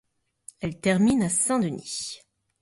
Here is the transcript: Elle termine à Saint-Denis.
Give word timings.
Elle 0.61 0.79
termine 0.79 1.21
à 1.21 1.29
Saint-Denis. 1.29 2.21